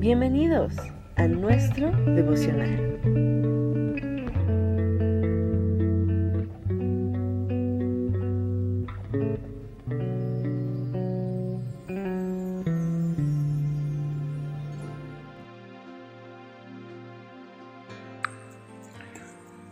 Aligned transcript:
Bienvenidos 0.00 0.72
a 1.16 1.26
nuestro 1.26 1.90
devocional. 1.90 2.98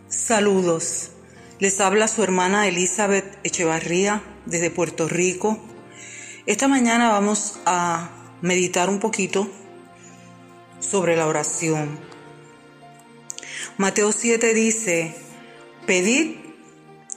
Saludos. 0.09 1.09
Les 1.57 1.81
habla 1.81 2.07
su 2.07 2.21
hermana 2.21 2.67
Elizabeth 2.67 3.39
Echevarría 3.43 4.21
desde 4.45 4.69
Puerto 4.69 5.07
Rico. 5.07 5.57
Esta 6.45 6.67
mañana 6.67 7.09
vamos 7.09 7.57
a 7.65 8.11
meditar 8.43 8.91
un 8.91 8.99
poquito 8.99 9.49
sobre 10.79 11.15
la 11.15 11.27
oración. 11.27 11.99
Mateo 13.77 14.11
7 14.11 14.53
dice, 14.53 15.15
pedid 15.85 16.35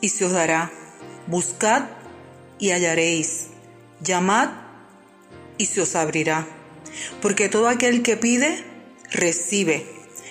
y 0.00 0.08
se 0.08 0.24
os 0.24 0.32
dará, 0.32 0.70
buscad 1.26 1.84
y 2.58 2.70
hallaréis, 2.70 3.48
llamad 4.00 4.50
y 5.58 5.66
se 5.66 5.80
os 5.80 5.96
abrirá. 5.96 6.46
Porque 7.20 7.48
todo 7.48 7.68
aquel 7.68 8.02
que 8.02 8.16
pide, 8.16 8.64
recibe, 9.10 9.86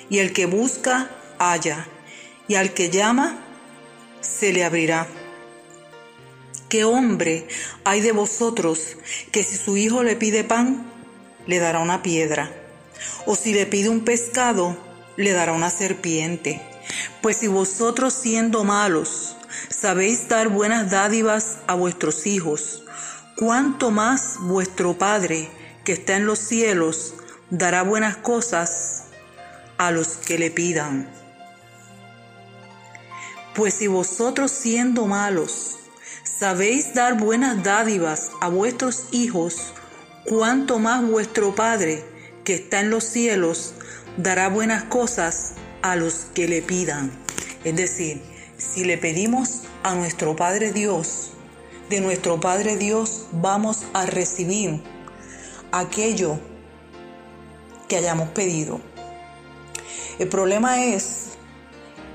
y 0.09 0.19
el 0.19 0.33
que 0.33 0.45
busca, 0.45 1.09
halla, 1.39 1.87
y 2.47 2.55
al 2.55 2.73
que 2.73 2.89
llama, 2.89 3.39
se 4.21 4.53
le 4.53 4.63
abrirá. 4.63 5.07
¿Qué 6.69 6.85
hombre 6.85 7.47
hay 7.83 8.01
de 8.01 8.13
vosotros 8.13 8.95
que 9.31 9.43
si 9.43 9.57
su 9.57 9.75
hijo 9.75 10.03
le 10.03 10.15
pide 10.15 10.43
pan, 10.43 10.89
le 11.45 11.59
dará 11.59 11.79
una 11.79 12.01
piedra? 12.01 12.60
O 13.25 13.35
si 13.35 13.53
le 13.53 13.65
pide 13.65 13.89
un 13.89 14.03
pescado, 14.03 14.77
le 15.17 15.31
dará 15.31 15.53
una 15.53 15.69
serpiente. 15.69 16.61
Pues 17.21 17.37
si 17.37 17.47
vosotros 17.47 18.13
siendo 18.13 18.63
malos 18.63 19.35
sabéis 19.69 20.27
dar 20.27 20.49
buenas 20.49 20.91
dádivas 20.91 21.57
a 21.67 21.75
vuestros 21.75 22.25
hijos, 22.25 22.83
cuánto 23.37 23.91
más 23.91 24.37
vuestro 24.39 24.97
Padre 24.97 25.49
que 25.83 25.93
está 25.93 26.15
en 26.15 26.25
los 26.25 26.39
cielos 26.39 27.15
dará 27.49 27.83
buenas 27.83 28.17
cosas 28.17 29.05
a 29.77 29.91
los 29.91 30.17
que 30.17 30.37
le 30.37 30.51
pidan. 30.51 31.09
Pues 33.55 33.73
si 33.75 33.87
vosotros 33.87 34.51
siendo 34.51 35.05
malos 35.07 35.77
sabéis 36.23 36.93
dar 36.93 37.17
buenas 37.17 37.63
dádivas 37.63 38.31
a 38.39 38.47
vuestros 38.47 39.05
hijos, 39.11 39.73
cuánto 40.25 40.79
más 40.79 41.03
vuestro 41.05 41.53
Padre 41.53 42.05
que 42.43 42.55
está 42.55 42.79
en 42.79 42.89
los 42.89 43.03
cielos 43.03 43.73
dará 44.17 44.49
buenas 44.49 44.83
cosas 44.83 45.53
a 45.81 45.95
los 45.95 46.27
que 46.33 46.47
le 46.47 46.61
pidan. 46.61 47.11
Es 47.63 47.75
decir, 47.75 48.21
si 48.57 48.83
le 48.83 48.97
pedimos 48.97 49.61
a 49.83 49.95
nuestro 49.95 50.35
Padre 50.35 50.71
Dios, 50.71 51.31
de 51.89 52.01
nuestro 52.01 52.39
Padre 52.39 52.77
Dios 52.77 53.25
vamos 53.31 53.83
a 53.93 54.05
recibir 54.05 54.81
aquello 55.71 56.39
que 57.87 57.97
hayamos 57.97 58.29
pedido. 58.29 58.79
El 60.19 60.27
problema 60.29 60.83
es 60.85 61.31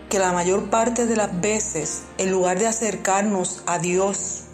que 0.09 0.19
la 0.19 0.33
mayor 0.33 0.71
parte 0.71 1.07
de 1.07 1.17
las 1.17 1.41
veces, 1.41 2.03
en 2.19 2.31
lugar 2.31 2.59
de 2.59 2.67
acercarnos 2.67 3.63
a 3.67 3.79
Dios 3.79 4.45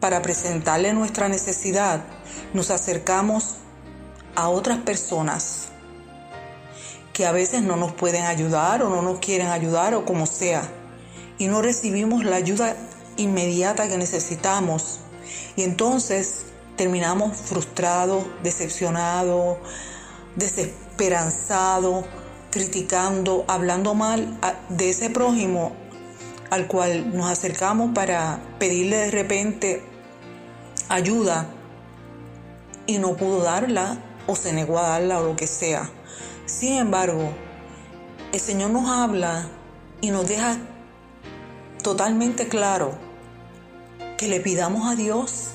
para 0.00 0.20
presentarle 0.20 0.92
nuestra 0.92 1.28
necesidad, 1.28 2.04
nos 2.52 2.70
acercamos 2.70 3.56
a 4.34 4.48
otras 4.48 4.78
personas 4.78 5.68
que 7.12 7.26
a 7.26 7.32
veces 7.32 7.62
no 7.62 7.76
nos 7.76 7.92
pueden 7.92 8.24
ayudar 8.24 8.82
o 8.82 8.88
no 8.88 9.02
nos 9.02 9.18
quieren 9.18 9.48
ayudar 9.48 9.94
o 9.94 10.04
como 10.04 10.26
sea, 10.26 10.62
y 11.38 11.46
no 11.46 11.60
recibimos 11.60 12.24
la 12.24 12.36
ayuda 12.36 12.76
inmediata 13.16 13.88
que 13.88 13.98
necesitamos. 13.98 15.00
Y 15.56 15.62
entonces 15.62 16.46
terminamos 16.76 17.36
frustrados, 17.36 18.24
decepcionados, 18.42 19.58
desesperanzados, 20.36 22.04
criticando, 22.50 23.44
hablando 23.48 23.94
mal 23.94 24.38
de 24.68 24.90
ese 24.90 25.10
prójimo 25.10 25.72
al 26.50 26.66
cual 26.66 27.16
nos 27.16 27.30
acercamos 27.30 27.94
para 27.94 28.38
pedirle 28.58 28.96
de 28.96 29.10
repente 29.10 29.82
ayuda 30.90 31.46
y 32.86 32.98
no 32.98 33.16
pudo 33.16 33.42
darla 33.42 33.96
o 34.26 34.36
se 34.36 34.52
negó 34.52 34.78
a 34.78 34.88
darla 34.88 35.20
o 35.20 35.24
lo 35.24 35.36
que 35.36 35.46
sea. 35.46 35.90
Sin 36.46 36.74
embargo, 36.74 37.32
el 38.32 38.40
Señor 38.40 38.70
nos 38.70 38.88
habla 38.88 39.46
y 40.00 40.10
nos 40.10 40.28
deja 40.28 40.58
totalmente 41.82 42.48
claro 42.48 42.92
que 44.16 44.28
le 44.28 44.40
pidamos 44.40 44.90
a 44.90 44.94
Dios, 44.94 45.48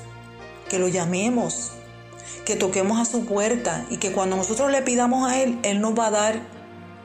que 0.70 0.80
lo 0.80 0.88
llamemos, 0.88 1.72
que 2.46 2.56
toquemos 2.56 3.00
a 3.00 3.06
su 3.06 3.26
puerta 3.26 3.86
y 3.90 3.98
que 3.98 4.12
cuando 4.12 4.36
nosotros 4.36 4.72
le 4.72 4.82
pidamos 4.82 5.30
a 5.30 5.42
Él, 5.42 5.60
Él 5.64 5.82
nos 5.82 5.98
va 5.98 6.08
a 6.08 6.12
dar, 6.12 6.42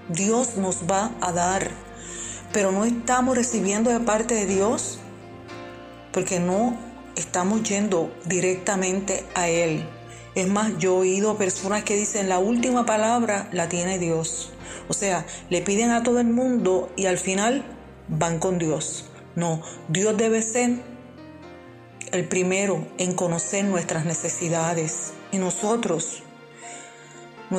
Dios 0.09 0.57
nos 0.57 0.91
va 0.91 1.11
a 1.21 1.33
dar. 1.33 1.71
Pero 2.53 2.71
no 2.71 2.85
estamos 2.85 3.37
recibiendo 3.37 3.91
de 3.91 4.01
parte 4.01 4.35
de 4.35 4.47
Dios 4.47 4.99
porque 6.13 6.39
no 6.39 6.77
estamos 7.17 7.63
yendo 7.63 8.13
directamente 8.27 9.25
a 9.35 9.49
Él. 9.49 9.89
Es 10.35 10.49
más, 10.49 10.79
yo 10.79 10.97
he 10.97 11.01
oído 11.01 11.37
personas 11.37 11.85
que 11.85 11.95
dicen 11.95 12.29
la 12.29 12.39
última 12.39 12.87
palabra 12.87 13.49
la 13.53 13.69
tiene 13.69 13.99
Dios. 13.99 14.51
O 14.89 14.95
sea, 14.95 15.27
le 15.51 15.61
piden 15.61 15.91
a 15.91 16.03
todo 16.03 16.21
el 16.21 16.29
mundo 16.29 16.91
y 16.97 17.07
al 17.07 17.19
final 17.19 17.65
van 18.09 18.39
con 18.39 18.59
Dios. 18.59 19.11
No, 19.37 19.63
Dios 19.89 20.17
debe 20.17 20.41
ser 20.41 20.81
el 22.13 22.29
primero 22.29 22.87
en 22.99 23.15
conocer 23.15 23.65
nuestras 23.65 24.07
necesidades. 24.07 25.13
Y 25.33 25.39
nosotros, 25.39 26.23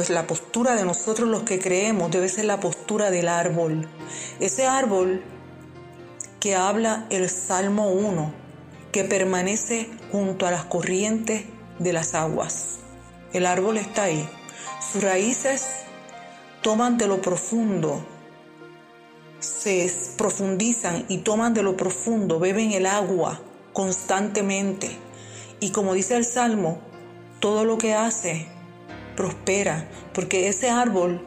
la 0.10 0.26
postura 0.26 0.76
de 0.76 0.86
nosotros 0.86 1.30
los 1.30 1.44
que 1.44 1.60
creemos 1.60 2.10
debe 2.10 2.28
ser 2.28 2.46
la 2.46 2.60
postura 2.60 3.12
del 3.12 3.28
árbol. 3.28 3.88
Ese 4.40 4.66
árbol 4.66 5.24
que 6.40 6.56
habla 6.56 7.06
el 7.12 7.30
Salmo 7.30 7.92
1, 7.92 8.34
que 8.92 9.04
permanece 9.04 9.90
junto 10.12 10.48
a 10.48 10.52
las 10.52 10.66
corrientes 10.66 11.46
de 11.80 11.94
las 11.94 12.14
aguas. 12.14 12.80
El 13.34 13.46
árbol 13.46 13.78
está 13.78 14.04
ahí. 14.04 14.28
Sus 14.92 15.04
raíces 15.04 15.66
toman 16.62 16.98
de 16.98 17.08
lo 17.08 17.22
profundo, 17.22 18.06
se 19.40 19.94
profundizan 20.18 21.06
y 21.10 21.20
toman 21.20 21.54
de 21.54 21.64
lo 21.64 21.76
profundo, 21.76 22.40
beben 22.40 22.72
el 22.72 22.86
agua 22.86 23.42
constantemente. 23.74 24.98
Y 25.60 25.72
como 25.72 25.94
dice 25.94 26.16
el 26.16 26.26
Salmo, 26.26 26.80
todo 27.40 27.66
lo 27.66 27.78
que 27.78 27.94
hace 27.94 28.48
prospera, 29.16 29.90
porque 30.14 30.48
ese 30.48 30.70
árbol 30.70 31.26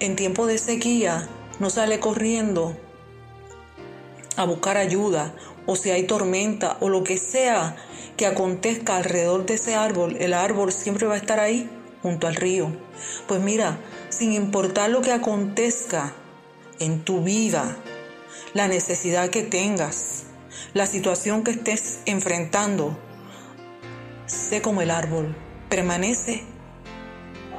en 0.00 0.16
tiempo 0.16 0.46
de 0.46 0.58
sequía 0.58 1.28
no 1.58 1.70
sale 1.70 2.00
corriendo 2.00 2.76
a 4.36 4.44
buscar 4.44 4.76
ayuda, 4.76 5.34
o 5.66 5.76
si 5.76 5.90
hay 5.90 6.04
tormenta, 6.04 6.78
o 6.80 6.88
lo 6.88 7.04
que 7.04 7.18
sea 7.18 7.76
que 8.20 8.26
acontezca 8.26 8.98
alrededor 8.98 9.46
de 9.46 9.54
ese 9.54 9.74
árbol, 9.74 10.18
el 10.20 10.34
árbol 10.34 10.72
siempre 10.72 11.06
va 11.06 11.14
a 11.14 11.16
estar 11.16 11.40
ahí 11.40 11.70
junto 12.02 12.26
al 12.26 12.34
río. 12.34 12.70
Pues 13.26 13.40
mira, 13.40 13.78
sin 14.10 14.34
importar 14.34 14.90
lo 14.90 15.00
que 15.00 15.10
acontezca 15.10 16.12
en 16.80 17.02
tu 17.02 17.22
vida, 17.24 17.78
la 18.52 18.68
necesidad 18.68 19.30
que 19.30 19.42
tengas, 19.42 20.24
la 20.74 20.84
situación 20.84 21.44
que 21.44 21.52
estés 21.52 22.00
enfrentando, 22.04 22.94
sé 24.26 24.60
como 24.60 24.82
el 24.82 24.90
árbol, 24.90 25.34
permanece 25.70 26.42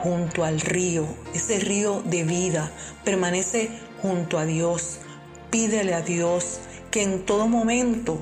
junto 0.04 0.44
al 0.44 0.62
río, 0.62 1.08
ese 1.34 1.58
río 1.58 2.04
de 2.06 2.24
vida, 2.24 2.72
permanece 3.04 3.72
junto 4.04 4.38
a 4.38 4.46
Dios, 4.46 5.00
pídele 5.50 5.96
a 5.96 6.02
Dios 6.02 6.60
que 6.92 7.02
en 7.02 7.26
todo 7.26 7.48
momento 7.48 8.22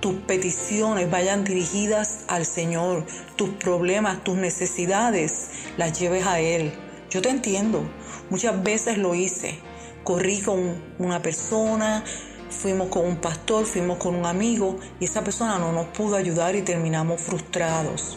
tus 0.00 0.14
peticiones 0.14 1.10
vayan 1.10 1.44
dirigidas 1.44 2.20
al 2.26 2.46
Señor, 2.46 3.04
tus 3.36 3.50
problemas, 3.50 4.24
tus 4.24 4.36
necesidades, 4.36 5.50
las 5.76 5.98
lleves 5.98 6.26
a 6.26 6.40
Él. 6.40 6.72
Yo 7.10 7.20
te 7.20 7.28
entiendo, 7.28 7.82
muchas 8.30 8.62
veces 8.62 8.98
lo 8.98 9.14
hice. 9.14 9.58
Corrí 10.04 10.40
con 10.40 10.82
una 10.98 11.20
persona, 11.20 12.02
fuimos 12.48 12.88
con 12.88 13.04
un 13.04 13.16
pastor, 13.16 13.66
fuimos 13.66 13.98
con 13.98 14.14
un 14.14 14.24
amigo 14.24 14.78
y 14.98 15.04
esa 15.04 15.22
persona 15.22 15.58
no 15.58 15.72
nos 15.72 15.88
pudo 15.88 16.16
ayudar 16.16 16.56
y 16.56 16.62
terminamos 16.62 17.20
frustrados. 17.20 18.16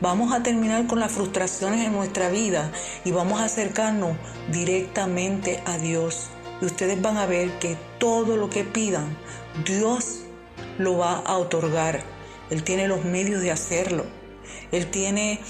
Vamos 0.00 0.32
a 0.32 0.42
terminar 0.42 0.86
con 0.86 1.00
las 1.00 1.12
frustraciones 1.12 1.84
en 1.84 1.92
nuestra 1.92 2.28
vida 2.28 2.70
y 3.04 3.10
vamos 3.10 3.40
a 3.40 3.44
acercarnos 3.44 4.16
directamente 4.52 5.62
a 5.66 5.78
Dios. 5.78 6.28
Y 6.60 6.66
ustedes 6.66 7.00
van 7.02 7.16
a 7.16 7.26
ver 7.26 7.58
que 7.58 7.76
todo 7.98 8.36
lo 8.36 8.50
que 8.50 8.64
pidan, 8.64 9.16
Dios 9.64 10.23
lo 10.78 10.98
va 10.98 11.16
a 11.18 11.38
otorgar. 11.38 12.02
Él 12.50 12.62
tiene 12.62 12.88
los 12.88 13.04
medios 13.04 13.40
de 13.40 13.50
hacerlo. 13.50 14.04
Él 14.72 14.90
tiene 14.90 15.40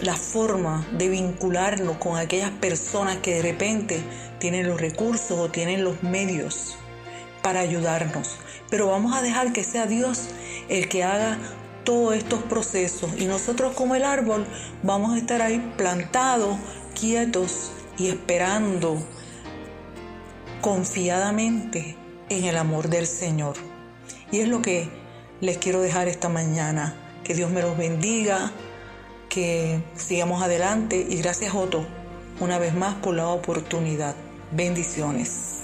la 0.00 0.16
forma 0.16 0.86
de 0.92 1.08
vincularnos 1.08 1.98
con 1.98 2.16
aquellas 2.16 2.50
personas 2.50 3.18
que 3.18 3.34
de 3.34 3.42
repente 3.42 4.02
tienen 4.38 4.66
los 4.66 4.80
recursos 4.80 5.38
o 5.38 5.50
tienen 5.50 5.84
los 5.84 6.02
medios 6.02 6.76
para 7.42 7.60
ayudarnos. 7.60 8.38
Pero 8.70 8.86
vamos 8.86 9.14
a 9.14 9.22
dejar 9.22 9.52
que 9.52 9.64
sea 9.64 9.86
Dios 9.86 10.28
el 10.68 10.88
que 10.88 11.04
haga 11.04 11.38
todos 11.84 12.14
estos 12.14 12.42
procesos 12.44 13.10
y 13.18 13.24
nosotros 13.24 13.74
como 13.74 13.94
el 13.94 14.04
árbol 14.04 14.46
vamos 14.82 15.14
a 15.14 15.18
estar 15.18 15.42
ahí 15.42 15.72
plantados, 15.76 16.56
quietos 16.98 17.72
y 17.98 18.08
esperando 18.08 19.02
confiadamente 20.60 21.96
en 22.28 22.44
el 22.44 22.56
amor 22.56 22.88
del 22.88 23.06
Señor. 23.06 23.56
Y 24.30 24.40
es 24.40 24.48
lo 24.48 24.62
que 24.62 24.88
les 25.40 25.58
quiero 25.58 25.80
dejar 25.80 26.08
esta 26.08 26.28
mañana. 26.28 26.94
Que 27.24 27.34
Dios 27.34 27.50
me 27.50 27.62
los 27.62 27.76
bendiga, 27.76 28.52
que 29.28 29.82
sigamos 29.96 30.42
adelante 30.42 31.06
y 31.08 31.16
gracias 31.16 31.54
Otto 31.54 31.86
una 32.40 32.58
vez 32.58 32.74
más 32.74 32.94
por 32.96 33.14
la 33.14 33.28
oportunidad. 33.28 34.14
Bendiciones. 34.52 35.60